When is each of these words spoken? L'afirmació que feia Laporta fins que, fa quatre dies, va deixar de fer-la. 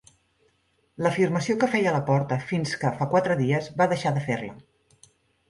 L'afirmació 1.07 1.55
que 1.63 1.69
feia 1.73 1.93
Laporta 1.97 2.39
fins 2.53 2.73
que, 2.85 2.93
fa 3.03 3.09
quatre 3.13 3.37
dies, 3.43 3.69
va 3.83 3.89
deixar 3.93 4.17
de 4.19 4.27
fer-la. 4.27 4.53